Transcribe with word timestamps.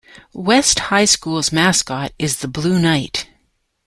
West 0.33 0.79
High 0.89 1.05
School's 1.05 1.51
mascot 1.51 2.11
is 2.17 2.39
the 2.39 2.47
Blue 2.47 2.79
Knight. 2.79 3.27